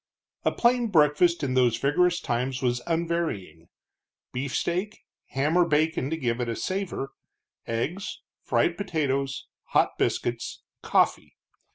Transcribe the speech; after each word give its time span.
A 0.43 0.51
plain 0.51 0.87
breakfast 0.87 1.43
in 1.43 1.53
those 1.53 1.77
vigorous 1.77 2.19
times 2.19 2.59
was 2.63 2.81
unvarying 2.87 3.67
beefsteak, 4.33 5.03
ham 5.27 5.55
or 5.55 5.63
bacon 5.63 6.09
to 6.09 6.17
give 6.17 6.41
it 6.41 6.49
a 6.49 6.55
savor, 6.55 7.11
eggs, 7.67 8.19
fried 8.41 8.77
potatoes, 8.77 9.45
hot 9.65 9.99
biscuits, 9.99 10.63
coffee. 10.81 11.35